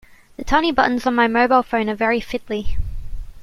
[0.35, 2.75] The tiny buttons on my mobile phone are very fiddly